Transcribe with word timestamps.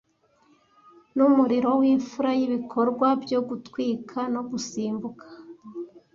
Numuriro 1.15 1.69
wimfura 1.81 2.31
yibikorwa 2.39 3.07
byo 3.23 3.39
gutwika 3.47 4.19
no 4.33 4.41
gusimbuka, 4.49 5.25